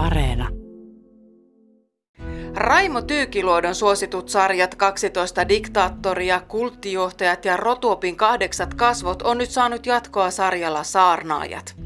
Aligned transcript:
Areena. 0.00 0.48
Raimo 2.54 3.02
Tyykiluodon 3.02 3.74
suositut 3.74 4.28
sarjat 4.28 4.74
12 4.74 5.48
diktaattoria, 5.48 6.40
kulttijohtajat 6.48 7.44
ja 7.44 7.56
rotuopin 7.56 8.16
kahdeksat 8.16 8.74
kasvot 8.74 9.22
on 9.22 9.38
nyt 9.38 9.50
saanut 9.50 9.86
jatkoa 9.86 10.30
sarjalla 10.30 10.84
Saarnaajat. 10.84 11.76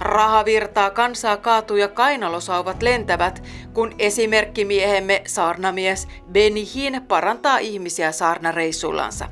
Raha 0.00 0.44
virtaa, 0.44 0.90
kansaa 0.90 1.36
kaatuu 1.36 1.76
ja 1.76 1.88
kainalosauvat 1.88 2.82
lentävät, 2.82 3.42
kun 3.72 3.94
esimerkkimiehemme 3.98 5.22
saarnamies 5.26 6.08
Benny 6.32 6.64
Hinn 6.74 7.02
parantaa 7.08 7.58
ihmisiä 7.58 8.12
saarnareissullansa. 8.12 9.28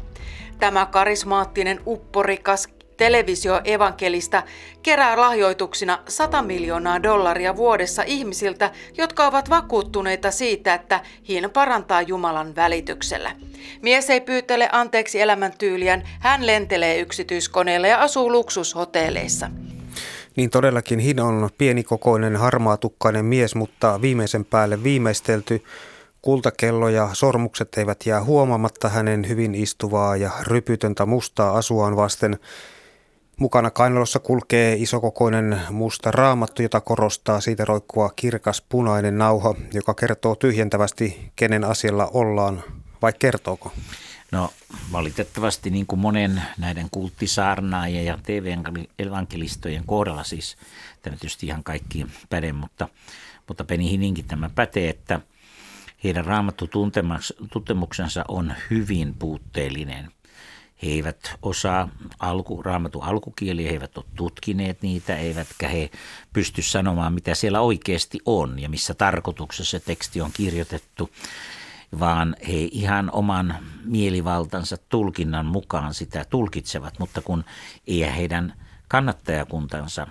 Tämä 0.59 0.86
karismaattinen 0.86 1.80
upporikas 1.86 2.68
televisioevankelista 3.03 4.43
kerää 4.82 5.21
lahjoituksina 5.21 5.98
100 6.09 6.43
miljoonaa 6.43 7.02
dollaria 7.02 7.57
vuodessa 7.57 8.02
ihmisiltä, 8.02 8.71
jotka 8.98 9.27
ovat 9.27 9.51
vakuuttuneita 9.51 10.30
siitä, 10.30 10.74
että 10.74 11.01
Hin 11.29 11.51
parantaa 11.51 12.02
Jumalan 12.02 12.57
välityksellä. 12.57 13.30
Mies 13.83 14.10
ei 14.10 14.20
pyytele 14.20 14.69
anteeksi 14.73 15.20
elämäntyyliään, 15.20 16.02
hän 16.20 16.46
lentelee 16.46 16.98
yksityiskoneella 16.98 17.87
ja 17.87 18.01
asuu 18.01 18.33
luksushotelleissa. 18.33 19.51
Niin 20.37 20.51
todellakin 20.51 20.98
Hin 20.98 21.21
on 21.21 21.51
pienikokoinen, 21.59 22.37
harmaatukkainen 22.37 23.24
mies, 23.24 23.55
mutta 23.55 24.02
viimeisen 24.02 24.45
päälle 24.45 24.82
viimeistelty 24.82 25.62
Kultakello 26.23 26.88
ja 26.88 27.10
sormukset 27.12 27.69
eivät 27.77 28.07
jää 28.07 28.24
huomaamatta 28.24 28.88
hänen 28.88 29.29
hyvin 29.29 29.55
istuvaa 29.55 30.16
ja 30.16 30.30
rypytöntä 30.43 31.07
mustaa 31.07 31.57
asuaan 31.59 31.96
vasten. 31.96 32.38
Mukana 33.42 33.70
kainalossa 33.70 34.19
kulkee 34.19 34.74
isokokoinen 34.78 35.60
musta 35.70 36.10
raamattu, 36.10 36.62
jota 36.62 36.80
korostaa 36.80 37.41
siitä 37.41 37.65
roikkuva 37.65 38.10
kirkas 38.16 38.62
punainen 38.68 39.18
nauha, 39.18 39.55
joka 39.74 39.95
kertoo 39.95 40.34
tyhjentävästi, 40.34 41.30
kenen 41.37 41.65
asialla 41.65 42.10
ollaan, 42.13 42.63
vai 43.02 43.13
kertooko? 43.18 43.73
No 44.32 44.51
valitettavasti 44.93 45.70
niin 45.70 45.87
kuin 45.87 45.98
monen 45.98 46.43
näiden 46.59 46.87
kulttisaarnaajien 46.90 48.04
ja 48.04 48.18
TV-evankelistojen 48.23 49.85
kohdalla 49.87 50.24
siis, 50.24 50.57
tämä 51.02 51.16
tietysti 51.16 51.46
ihan 51.46 51.65
kaikki 51.65 52.07
päde, 52.30 52.52
mutta, 52.52 52.88
mutta 53.48 53.65
Penny 53.65 53.90
Hininkin 53.90 54.24
tämä 54.24 54.51
pätee, 54.54 54.88
että 54.88 55.20
heidän 56.04 56.24
raamattu 56.24 56.70
tuntemuksensa 57.51 58.24
on 58.29 58.54
hyvin 58.70 59.15
puutteellinen– 59.18 60.10
he 60.83 60.88
eivät 60.91 61.35
osaa 61.43 61.88
alku, 62.19 62.63
raamatun 62.63 63.02
alkukieliä, 63.02 63.69
he 63.69 63.73
eivät 63.73 63.99
ole 63.99 64.05
tutkineet 64.16 64.83
niitä, 64.83 65.16
eivätkä 65.16 65.69
he 65.69 65.91
pysty 66.33 66.62
sanomaan, 66.62 67.12
mitä 67.12 67.34
siellä 67.34 67.61
oikeasti 67.61 68.19
on 68.27 68.59
ja 68.59 68.69
missä 68.69 68.94
tarkoituksessa 68.94 69.71
se 69.71 69.84
teksti 69.84 70.21
on 70.21 70.31
kirjoitettu, 70.33 71.10
vaan 72.00 72.37
he 72.49 72.69
ihan 72.72 73.10
oman 73.12 73.56
mielivaltansa 73.84 74.77
tulkinnan 74.88 75.47
mukaan 75.47 75.94
sitä 75.94 76.25
tulkitsevat, 76.31 76.99
mutta 76.99 77.22
kun 77.22 77.44
ei 77.87 78.16
heidän 78.16 78.55
kannattajakuntansa 78.88 80.06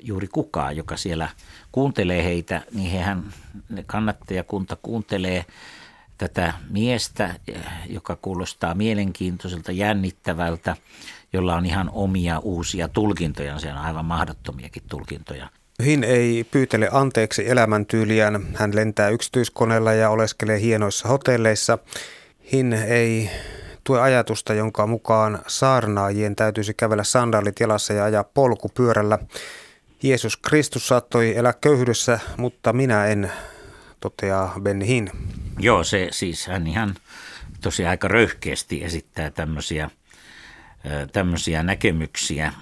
juuri 0.00 0.28
kukaan, 0.28 0.76
joka 0.76 0.96
siellä 0.96 1.28
kuuntelee 1.72 2.24
heitä, 2.24 2.62
niin 2.72 2.90
hehän 2.90 3.24
kannattajakunta 3.86 4.76
kuuntelee– 4.76 5.44
tätä 6.18 6.52
miestä, 6.70 7.34
joka 7.88 8.16
kuulostaa 8.16 8.74
mielenkiintoiselta, 8.74 9.72
jännittävältä, 9.72 10.76
jolla 11.32 11.56
on 11.56 11.66
ihan 11.66 11.90
omia 11.92 12.38
uusia 12.38 12.88
tulkintoja, 12.88 13.58
se 13.58 13.70
on 13.70 13.78
aivan 13.78 14.04
mahdottomiakin 14.04 14.82
tulkintoja. 14.88 15.48
Hin 15.84 16.04
ei 16.04 16.44
pyytele 16.50 16.88
anteeksi 16.92 17.48
elämäntyyliään. 17.50 18.46
Hän 18.54 18.76
lentää 18.76 19.08
yksityiskoneella 19.08 19.92
ja 19.92 20.10
oleskelee 20.10 20.60
hienoissa 20.60 21.08
hotelleissa. 21.08 21.78
Hin 22.52 22.72
ei 22.72 23.30
tue 23.84 24.00
ajatusta, 24.00 24.54
jonka 24.54 24.86
mukaan 24.86 25.38
saarnaajien 25.46 26.36
täytyisi 26.36 26.74
kävellä 26.74 27.04
sandaalit 27.04 27.60
jalassa 27.60 27.92
ja 27.92 28.04
ajaa 28.04 28.24
polkupyörällä. 28.24 29.18
Jeesus 30.02 30.36
Kristus 30.36 30.88
saattoi 30.88 31.36
elää 31.36 31.52
köyhyydessä, 31.52 32.20
mutta 32.36 32.72
minä 32.72 33.06
en, 33.06 33.32
toteaa 34.00 34.54
Ben 34.62 34.80
Hin. 34.80 35.10
Joo, 35.58 35.84
se 35.84 36.08
siis 36.10 36.46
hän 36.46 36.66
ihan 36.66 36.94
tosi 37.60 37.86
aika 37.86 38.08
röyhkeästi 38.08 38.84
esittää 38.84 39.30
tämmöisiä, 39.30 39.90
tämmöisiä 41.12 41.62
näkemyksiä. 41.62 42.52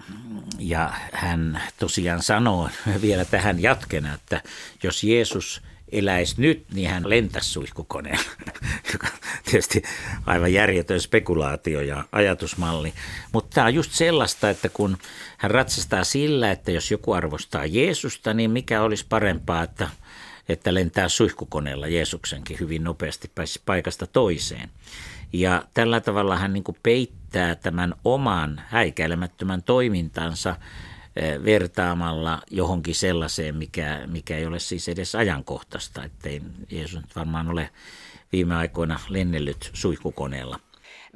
Ja 0.58 0.92
hän 1.12 1.62
tosiaan 1.78 2.22
sanoo 2.22 2.70
vielä 3.02 3.24
tähän 3.24 3.62
jatkena, 3.62 4.14
että 4.14 4.42
jos 4.82 5.04
Jeesus 5.04 5.62
eläisi 5.92 6.34
nyt, 6.38 6.64
niin 6.72 6.90
hän 6.90 7.10
lentäisi 7.10 7.48
suihkukoneella, 7.48 8.30
joka 8.92 9.06
tietysti 9.44 9.82
aivan 10.26 10.52
järjetön 10.52 11.00
spekulaatio 11.00 11.80
ja 11.80 12.04
ajatusmalli. 12.12 12.92
Mutta 13.32 13.54
tämä 13.54 13.66
on 13.66 13.74
just 13.74 13.92
sellaista, 13.92 14.50
että 14.50 14.68
kun 14.68 14.98
hän 15.38 15.50
ratsastaa 15.50 16.04
sillä, 16.04 16.50
että 16.50 16.70
jos 16.70 16.90
joku 16.90 17.12
arvostaa 17.12 17.66
Jeesusta, 17.66 18.34
niin 18.34 18.50
mikä 18.50 18.82
olisi 18.82 19.06
parempaa, 19.08 19.62
että– 19.62 19.90
että 20.48 20.74
lentää 20.74 21.08
suihkukoneella 21.08 21.88
Jeesuksenkin 21.88 22.60
hyvin 22.60 22.84
nopeasti 22.84 23.30
pääsi 23.34 23.60
paikasta 23.66 24.06
toiseen. 24.06 24.70
Ja 25.32 25.64
tällä 25.74 26.00
tavalla 26.00 26.36
hän 26.36 26.52
niin 26.52 26.64
peittää 26.82 27.54
tämän 27.54 27.94
oman 28.04 28.62
häikäilemättömän 28.66 29.62
toimintansa 29.62 30.56
eh, 31.16 31.44
vertaamalla 31.44 32.42
johonkin 32.50 32.94
sellaiseen, 32.94 33.54
mikä, 33.54 34.02
mikä 34.06 34.36
ei 34.36 34.46
ole 34.46 34.58
siis 34.58 34.88
edes 34.88 35.14
ajankohtaista, 35.14 36.04
ettei 36.04 36.42
Jeesus 36.70 37.00
nyt 37.00 37.16
varmaan 37.16 37.50
ole 37.50 37.70
viime 38.32 38.56
aikoina 38.56 39.00
lennellyt 39.08 39.70
suihkukoneella. 39.72 40.60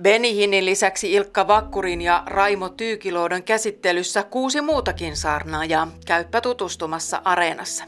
Benihinin 0.02 0.64
lisäksi 0.64 1.12
Ilkka 1.12 1.48
Vakkurin 1.48 2.02
ja 2.02 2.22
Raimo 2.26 2.68
Tyykiloodon 2.68 3.42
käsittelyssä 3.42 4.22
kuusi 4.22 4.60
muutakin 4.60 5.16
saarnaajaa. 5.16 5.88
Käyppä 6.06 6.40
tutustumassa 6.40 7.22
areenassa. 7.24 7.84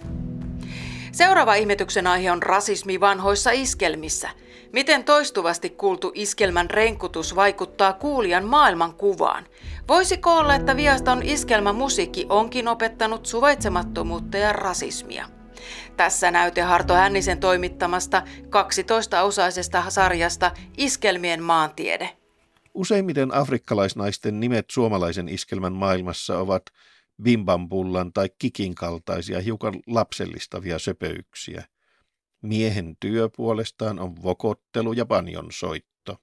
Seuraava 1.12 1.54
ihmetyksen 1.54 2.06
aihe 2.06 2.32
on 2.32 2.42
rasismi 2.42 3.00
vanhoissa 3.00 3.50
iskelmissä. 3.50 4.30
Miten 4.72 5.04
toistuvasti 5.04 5.70
kuultu 5.70 6.12
iskelmän 6.14 6.70
renkutus 6.70 7.36
vaikuttaa 7.36 7.92
kuulijan 7.92 8.44
maailman 8.44 8.94
kuvaan? 8.94 9.46
Voisiko 9.88 10.36
olla, 10.36 10.54
että 10.54 10.76
viaston 10.76 11.22
iskelmän 11.22 11.74
musiikki 11.74 12.26
onkin 12.28 12.68
opettanut 12.68 13.26
suvaitsemattomuutta 13.26 14.38
ja 14.38 14.52
rasismia? 14.52 15.26
Tässä 15.96 16.30
näyte 16.30 16.62
Harto 16.62 16.94
Hännisen 16.94 17.40
toimittamasta 17.40 18.22
12-osaisesta 18.42 19.90
sarjasta 19.90 20.50
Iskelmien 20.76 21.42
maantiede. 21.42 22.10
Useimmiten 22.74 23.34
afrikkalaisnaisten 23.34 24.40
nimet 24.40 24.70
suomalaisen 24.70 25.28
iskelmän 25.28 25.72
maailmassa 25.72 26.38
ovat 26.38 26.62
bimbambullan 27.22 28.12
tai 28.12 28.30
kikin 28.38 28.74
kaltaisia 28.74 29.40
hiukan 29.40 29.74
lapsellistavia 29.86 30.78
söpöyksiä. 30.78 31.64
Miehen 32.42 32.96
työ 33.00 33.28
puolestaan 33.36 33.98
on 33.98 34.22
vokottelu 34.22 34.92
ja 34.92 35.06
banjon 35.06 35.48
soitto. 35.52 36.16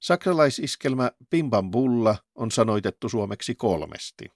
Sakralaisiskelmä 0.00 1.10
Bimbambulla 1.30 2.16
on 2.34 2.50
sanoitettu 2.50 3.08
suomeksi 3.08 3.54
kolmesti. 3.54 4.32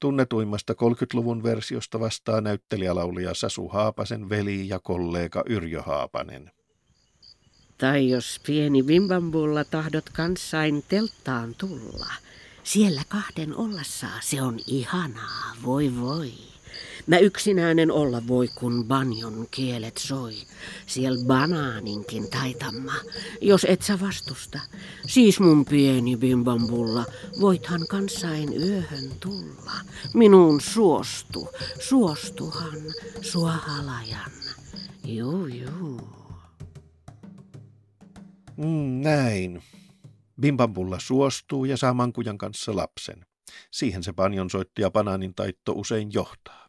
Tunnetuimmasta 0.00 0.72
30-luvun 0.72 1.42
versiosta 1.42 2.00
vastaa 2.00 2.40
näyttelijälaulija 2.40 3.34
Sasu 3.34 3.68
Haapasen 3.68 4.28
veli 4.28 4.68
ja 4.68 4.78
kollega 4.78 5.42
Yrjö 5.46 5.82
Haapanen. 5.82 6.50
Tai 7.78 8.10
jos 8.10 8.40
pieni 8.46 8.82
Bimbambulla 8.82 9.64
tahdot 9.64 10.10
kanssain 10.10 10.84
telttaan 10.88 11.54
tulla– 11.54 12.06
siellä 12.72 13.02
kahden 13.08 13.56
olla 13.56 13.82
saa, 13.82 14.20
se 14.20 14.42
on 14.42 14.60
ihanaa, 14.66 15.56
voi 15.64 16.00
voi. 16.00 16.32
Mä 17.06 17.18
yksinäinen 17.18 17.92
olla 17.92 18.26
voi, 18.26 18.48
kun 18.48 18.84
banjon 18.84 19.46
kielet 19.50 19.98
soi. 19.98 20.34
Siel 20.86 21.18
banaaninkin 21.26 22.30
taitamma, 22.30 22.92
jos 23.40 23.66
et 23.68 23.82
sä 23.82 24.00
vastusta. 24.00 24.60
Siis 25.06 25.40
mun 25.40 25.64
pieni 25.64 26.16
bimbambulla, 26.16 27.04
voithan 27.40 27.86
kanssain 27.88 28.62
yöhön 28.62 29.10
tulla. 29.20 29.72
Minuun 30.14 30.60
suostu, 30.60 31.48
suostuhan, 31.80 32.78
sua 33.20 33.52
halajan. 33.52 34.32
Juu, 35.04 35.46
juu. 35.46 36.00
Mm, 38.56 39.02
näin. 39.02 39.62
Bimbambulla 40.40 40.98
suostuu 40.98 41.64
ja 41.64 41.76
saa 41.76 41.94
mankujan 41.94 42.38
kanssa 42.38 42.76
lapsen. 42.76 43.26
Siihen 43.70 44.02
se 44.02 44.12
panjonsoittaja 44.12 44.90
banaanin 44.90 45.34
taitto 45.34 45.72
usein 45.72 46.12
johtaa. 46.12 46.68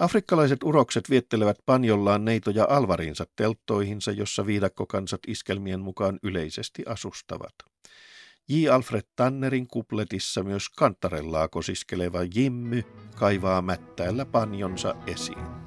Afrikkalaiset 0.00 0.62
urokset 0.62 1.10
viettelevät 1.10 1.58
panjollaan 1.66 2.24
neitoja 2.24 2.66
alvariinsa 2.68 3.26
telttoihinsa, 3.36 4.10
jossa 4.10 4.46
viidakkokansat 4.46 5.20
iskelmien 5.26 5.80
mukaan 5.80 6.18
yleisesti 6.22 6.82
asustavat. 6.86 7.54
J. 8.48 8.68
Alfred 8.68 9.02
Tannerin 9.16 9.66
kupletissa 9.66 10.42
myös 10.42 10.68
kantarellaa 10.68 11.48
kosiskeleva 11.48 12.18
Jimmy 12.34 12.82
kaivaa 13.14 13.62
mättäällä 13.62 14.24
panjonsa 14.24 14.94
esiin. 15.06 15.63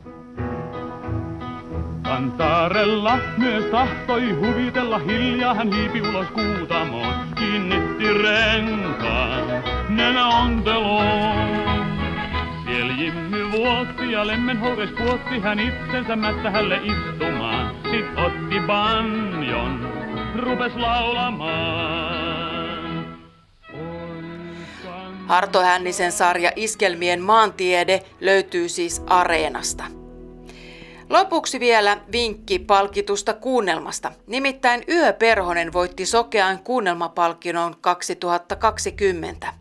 Kansaarella 2.07 3.19
myös 3.38 3.65
tahtoi 3.65 4.31
huvitella, 4.31 4.98
hiljaa 5.00 5.54
hän 5.54 5.74
hiipi 5.74 6.01
ulos 6.01 6.27
kuutamoon, 6.27 7.13
kiinnitti 7.36 8.13
renkaan, 8.13 9.63
nenä 9.89 10.27
onteloon. 10.27 11.88
Siellä 12.65 12.94
Jimmy 12.94 13.51
vuotti 13.51 14.12
ja 14.12 14.27
lemmenhoures 14.27 14.89
puotti 14.89 15.39
hän 15.39 15.59
itsensä 15.59 16.15
mättähälle 16.15 16.80
istumaan. 16.83 17.75
Sit 17.92 18.06
otti 18.25 18.59
banjon, 18.68 19.89
rupes 20.36 20.75
laulamaan. 20.75 22.18
Harto 25.27 25.62
Hännisen 25.62 26.12
sarja 26.12 26.51
Iskelmien 26.56 27.21
maantiede 27.21 28.04
löytyy 28.21 28.69
siis 28.69 29.04
Areenasta. 29.07 30.06
Lopuksi 31.09 31.59
vielä 31.59 31.98
vinkki 32.12 32.59
palkitusta 32.59 33.33
kuunnelmasta. 33.33 34.12
Nimittäin 34.27 34.83
Yö 34.89 35.13
Perhonen 35.13 35.74
voitti 35.74 36.06
sokean 36.06 36.59
kuunnelmapalkinnon 36.59 37.75
2020. 37.81 39.54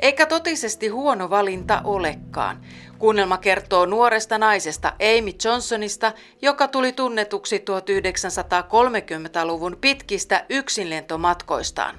Eikä 0.00 0.26
totisesti 0.26 0.88
huono 0.88 1.30
valinta 1.30 1.80
olekaan. 1.84 2.64
Kuunnelma 3.02 3.38
kertoo 3.38 3.86
nuoresta 3.86 4.38
naisesta 4.38 4.88
Amy 4.88 5.30
Johnsonista, 5.44 6.12
joka 6.42 6.68
tuli 6.68 6.92
tunnetuksi 6.92 7.58
1930-luvun 7.58 9.76
pitkistä 9.80 10.44
yksinlentomatkoistaan. 10.48 11.94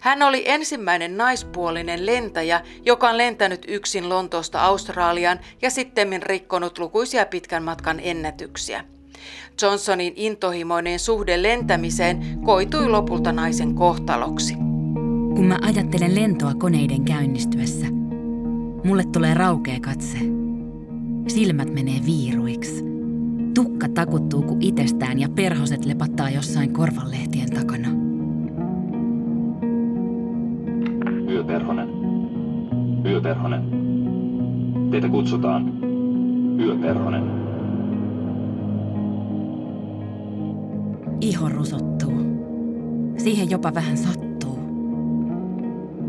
Hän 0.00 0.22
oli 0.22 0.42
ensimmäinen 0.46 1.16
naispuolinen 1.16 2.06
lentäjä, 2.06 2.60
joka 2.84 3.08
on 3.08 3.18
lentänyt 3.18 3.64
yksin 3.68 4.08
Lontoosta 4.08 4.60
Australiaan 4.60 5.40
ja 5.62 5.70
sitten 5.70 6.22
rikkonut 6.22 6.78
lukuisia 6.78 7.26
pitkän 7.26 7.62
matkan 7.62 8.00
ennätyksiä. 8.02 8.84
Johnsonin 9.62 10.12
intohimoinen 10.16 10.98
suhde 10.98 11.42
lentämiseen 11.42 12.38
koitui 12.44 12.88
lopulta 12.88 13.32
naisen 13.32 13.74
kohtaloksi. 13.74 14.54
Kun 15.34 15.44
mä 15.44 15.58
ajattelen 15.62 16.14
lentoa 16.14 16.54
koneiden 16.54 17.04
käynnistyessä, 17.04 17.86
mulle 18.84 19.04
tulee 19.12 19.34
raukea 19.34 19.80
katse. 19.80 20.37
Silmät 21.28 21.74
menee 21.74 22.00
viiruiksi. 22.06 22.84
Tukka 23.54 23.88
takuttuu 23.88 24.42
kuin 24.42 24.62
itsestään 24.62 25.18
ja 25.18 25.28
perhoset 25.28 25.84
lepattaa 25.84 26.30
jossain 26.30 26.72
korvanlehtien 26.72 27.50
takana. 27.50 27.88
Yöperhonen. 31.30 31.88
Yöperhonen. 33.04 33.62
Teitä 34.90 35.08
kutsutaan. 35.08 35.72
Yöperhonen. 36.60 37.22
Iho 41.20 41.48
rusottuu. 41.48 42.12
Siihen 43.16 43.50
jopa 43.50 43.74
vähän 43.74 43.96
sattuu. 43.96 44.58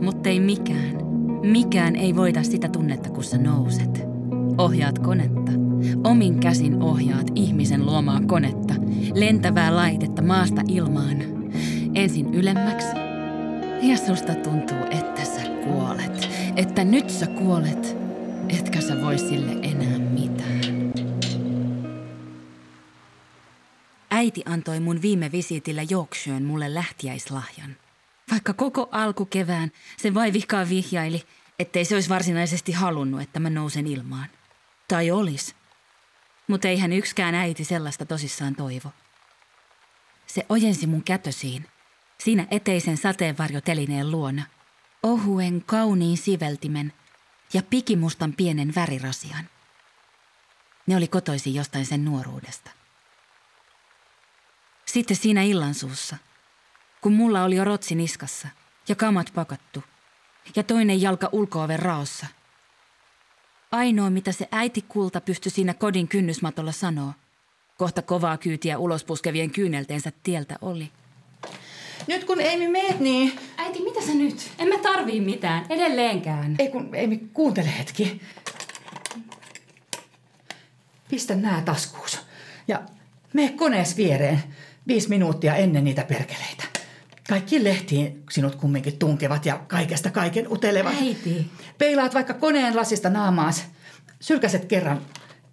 Mutta 0.01 0.29
ei 0.29 0.39
mikään, 0.39 0.95
mikään 1.43 1.95
ei 1.95 2.15
voita 2.15 2.43
sitä 2.43 2.69
tunnetta, 2.69 3.09
kun 3.09 3.23
sä 3.23 3.37
nouset. 3.37 4.09
Ohjaat 4.59 4.99
konetta. 4.99 5.51
Omin 6.03 6.39
käsin 6.39 6.81
ohjaat 6.81 7.27
ihmisen 7.35 7.85
luomaa 7.85 8.21
konetta, 8.27 8.73
lentävää 9.13 9.75
laitetta 9.75 10.21
maasta 10.21 10.61
ilmaan. 10.67 11.17
Ensin 11.95 12.33
ylemmäksi, 12.33 12.87
ja 13.81 13.97
susta 13.97 14.35
tuntuu, 14.35 14.77
että 14.91 15.25
sä 15.25 15.41
kuolet. 15.63 16.29
Että 16.55 16.83
nyt 16.83 17.09
sä 17.09 17.27
kuolet, 17.27 17.97
etkä 18.49 18.81
sä 18.81 19.01
voi 19.01 19.17
sille 19.17 19.51
enää 19.51 19.99
mitään. 19.99 20.93
Äiti 24.11 24.43
antoi 24.45 24.79
mun 24.79 25.01
viime 25.01 25.31
visiitillä 25.31 25.81
Yorkshireen 25.91 26.45
mulle 26.45 26.73
lähtiäislahjan. 26.73 27.75
Vaikka 28.31 28.53
koko 28.53 28.89
alkukevään 28.91 29.71
se 29.97 30.13
vaivihkaa 30.13 30.69
vihjaili, 30.69 31.21
ettei 31.59 31.85
se 31.85 31.95
olisi 31.95 32.09
varsinaisesti 32.09 32.71
halunnut, 32.71 33.21
että 33.21 33.39
mä 33.39 33.49
nousen 33.49 33.87
ilmaan. 33.87 34.27
Tai 34.89 35.11
olis. 35.11 35.55
Mutta 36.47 36.67
eihän 36.67 36.93
yksikään 36.93 37.35
äiti 37.35 37.63
sellaista 37.63 38.05
tosissaan 38.05 38.55
toivo. 38.55 38.91
Se 40.27 40.45
ojensi 40.49 40.87
mun 40.87 41.03
kätösiin, 41.03 41.65
siinä 42.17 42.47
eteisen 42.51 42.97
sateenvarjotelineen 42.97 44.11
luona, 44.11 44.43
ohuen 45.03 45.63
kauniin 45.65 46.17
siveltimen 46.17 46.93
ja 47.53 47.63
pikimustan 47.69 48.33
pienen 48.33 48.75
värirasian. 48.75 49.49
Ne 50.87 50.95
oli 50.95 51.07
kotoisin 51.07 51.55
jostain 51.55 51.85
sen 51.85 52.05
nuoruudesta. 52.05 52.71
Sitten 54.85 55.17
siinä 55.17 55.43
illansuussa– 55.43 56.17
kun 57.01 57.13
mulla 57.13 57.43
oli 57.43 57.55
jo 57.55 57.63
rotsi 57.63 57.95
niskassa 57.95 58.47
ja 58.87 58.95
kamat 58.95 59.31
pakattu 59.35 59.83
ja 60.55 60.63
toinen 60.63 61.01
jalka 61.01 61.29
ulkooven 61.31 61.79
raossa. 61.79 62.25
Ainoa, 63.71 64.09
mitä 64.09 64.31
se 64.31 64.47
äiti 64.51 64.85
kulta 64.87 65.21
pystyi 65.21 65.51
siinä 65.51 65.73
kodin 65.73 66.07
kynnysmatolla 66.07 66.71
sanoa, 66.71 67.13
kohta 67.77 68.01
kovaa 68.01 68.37
kyytiä 68.37 68.77
ulospuskevien 68.77 69.51
kyynelteensä 69.51 70.11
tieltä 70.23 70.55
oli. 70.61 70.91
Nyt 72.07 72.23
kun 72.23 72.41
Eimi 72.41 72.67
meet, 72.67 72.99
niin... 72.99 73.39
Äiti, 73.57 73.83
mitä 73.83 74.01
sä 74.01 74.13
nyt? 74.13 74.51
En 74.59 74.67
mä 74.67 74.77
tarvii 74.77 75.21
mitään, 75.21 75.65
edelleenkään. 75.69 76.55
Ei 76.59 76.67
kun 76.67 76.95
Eimi, 76.95 77.17
kuuntele 77.33 77.77
hetki. 77.77 78.21
Pistä 81.09 81.35
nää 81.35 81.61
taskuus 81.61 82.19
ja 82.67 82.81
mene 83.33 83.49
konees 83.51 83.97
viereen 83.97 84.43
viisi 84.87 85.09
minuuttia 85.09 85.55
ennen 85.55 85.83
niitä 85.83 86.03
perkeleitä. 86.03 86.63
Kaikki 87.29 87.63
lehtiin 87.63 88.23
sinut 88.29 88.55
kumminkin 88.55 88.99
tunkevat 88.99 89.45
ja 89.45 89.59
kaikesta 89.67 90.11
kaiken 90.11 90.51
utelevat. 90.51 90.93
Äiti. 91.01 91.51
Peilaat 91.77 92.13
vaikka 92.13 92.33
koneen 92.33 92.75
lasista 92.75 93.09
naamaas. 93.09 93.65
Sylkäset 94.19 94.65
kerran 94.65 95.01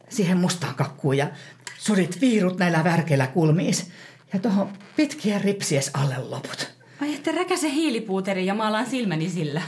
siihen 0.08 0.38
mustaan 0.38 0.74
kakkuun 0.74 1.16
ja 1.16 1.30
surit 1.78 2.20
viirut 2.20 2.58
näillä 2.58 2.84
värkeillä 2.84 3.26
kulmiis. 3.26 3.90
Ja 4.32 4.38
tuohon 4.38 4.72
pitkiä 4.96 5.38
ripsies 5.38 5.90
alle 5.94 6.18
loput. 6.18 6.76
Ai 7.00 7.14
että 7.14 7.32
räkäse 7.32 7.70
hiilipuuteri 7.70 8.46
ja 8.46 8.54
maalaan 8.54 8.86
silmäni 8.86 9.30
sillä. 9.30 9.62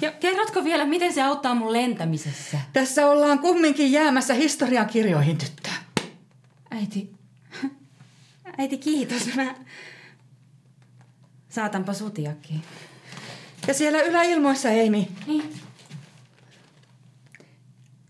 Ja 0.00 0.12
kerrotko 0.12 0.64
vielä, 0.64 0.84
miten 0.84 1.12
se 1.12 1.22
auttaa 1.22 1.54
mun 1.54 1.72
lentämisessä? 1.72 2.58
Tässä 2.72 3.06
ollaan 3.06 3.38
kumminkin 3.38 3.92
jäämässä 3.92 4.34
historian 4.34 4.86
kirjoihin, 4.86 5.38
tyttö. 5.38 5.70
Äiti, 6.70 7.10
äiti 8.58 8.78
kiitos. 8.78 9.34
Mä, 9.36 9.54
Saatanpa 11.54 11.92
sutiakin. 11.92 12.62
Ja 13.66 13.74
siellä 13.74 14.02
yläilmoissa, 14.02 14.68
Eimi. 14.68 15.08
Niin. 15.26 15.60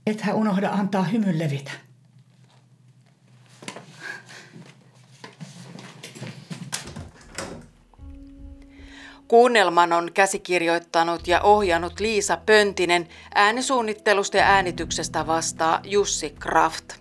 Ethän 0.07 0.35
unohda 0.35 0.71
antaa 0.71 1.03
hymyn 1.03 1.39
levitä. 1.39 1.71
Kuunnelman 9.29 9.93
on 9.93 10.13
käsikirjoittanut 10.15 11.29
ja 11.29 11.41
ohjannut 11.41 12.01
Liisa 12.01 12.37
Pöntinen, 12.47 13.09
äänisuunnittelusta 13.35 14.37
ja 14.37 14.45
äänityksestä 14.45 15.27
vastaa 15.27 15.81
Jussi 15.85 16.35
Kraft. 16.41 16.93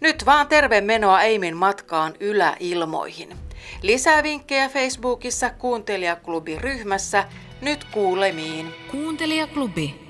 Nyt 0.00 0.26
vaan 0.26 0.48
terve 0.48 0.80
menoa 0.80 1.20
Eimin 1.20 1.56
matkaan 1.56 2.14
yläilmoihin. 2.20 3.49
Lisää 3.82 4.22
vinkkejä 4.22 4.68
Facebookissa 4.68 5.50
Kuuntelijaklubi 5.50 6.58
ryhmässä. 6.58 7.24
Nyt 7.60 7.84
kuulemiin. 7.84 8.74
Kuuntelijaklubi. 8.90 10.09